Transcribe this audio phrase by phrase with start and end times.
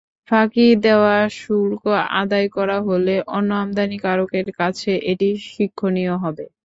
[0.29, 1.83] ফাঁকি দেওয়া শুল্ক
[2.21, 6.45] আদায় করা হলে অন্য আমদানিকারকের কাছে এটি শিক্ষণীয় হবে।